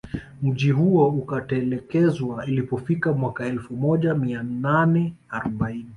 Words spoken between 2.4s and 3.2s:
ilipofika